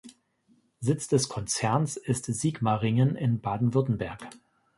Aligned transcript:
Sitz 0.79 1.09
des 1.09 1.29
Konzerns 1.29 1.95
ist 1.95 2.25
Sigmaringen 2.25 3.15
in 3.15 3.39
Baden-Württemberg. 3.39 4.31